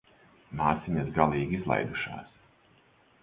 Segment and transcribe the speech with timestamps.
[0.61, 2.31] Māsiņas galīgi izlaidušās.